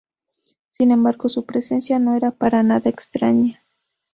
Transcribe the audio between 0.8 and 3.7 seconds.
embargo, su presencia no era para nada extraña.